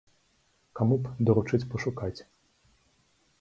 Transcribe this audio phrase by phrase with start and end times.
[0.79, 2.19] Каму б даручыць пашукаць?